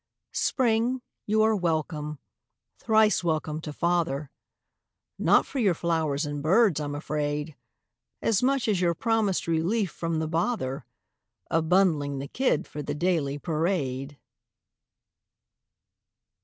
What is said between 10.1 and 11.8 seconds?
the bother Of